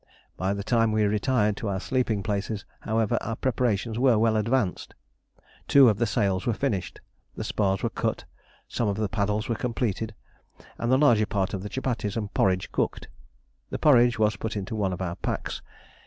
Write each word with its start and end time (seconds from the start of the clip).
By 0.35 0.55
the 0.55 0.63
time 0.63 0.91
we 0.91 1.03
retired 1.03 1.55
to 1.57 1.67
our 1.67 1.79
sleeping 1.79 2.23
places, 2.23 2.65
however, 2.79 3.19
our 3.21 3.35
preparations 3.35 3.99
were 3.99 4.17
well 4.17 4.35
advanced. 4.35 4.95
Two 5.67 5.89
of 5.89 5.99
the 5.99 6.07
sails 6.07 6.47
were 6.47 6.55
finished, 6.55 6.99
the 7.35 7.43
spars 7.43 7.83
were 7.83 7.89
cut, 7.91 8.25
some 8.67 8.87
of 8.87 8.97
the 8.97 9.07
paddles 9.07 9.47
were 9.47 9.53
completed, 9.53 10.15
and 10.79 10.91
the 10.91 10.97
larger 10.97 11.27
part 11.27 11.53
of 11.53 11.61
the 11.61 11.69
chupatties 11.69 12.17
and 12.17 12.33
porridge 12.33 12.71
cooked. 12.71 13.09
The 13.69 13.77
porridge 13.77 14.17
was 14.17 14.37
put 14.37 14.57
into 14.57 14.75
one 14.75 14.91
of 14.91 15.03
our 15.03 15.17
packs. 15.17 15.61